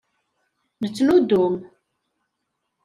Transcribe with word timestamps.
Nettnuddum. 0.81 1.53